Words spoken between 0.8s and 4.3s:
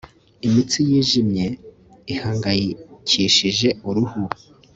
yijimye ihangayikishije uruhu